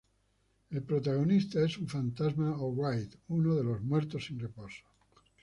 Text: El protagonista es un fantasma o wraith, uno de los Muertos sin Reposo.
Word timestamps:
El 0.71 0.81
protagonista 0.81 1.63
es 1.63 1.77
un 1.77 1.87
fantasma 1.87 2.57
o 2.59 2.71
wraith, 2.73 3.13
uno 3.27 3.53
de 3.55 3.63
los 3.63 3.83
Muertos 3.83 4.25
sin 4.25 4.39
Reposo. 4.39 4.81